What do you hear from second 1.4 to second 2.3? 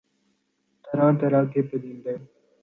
کے پرندے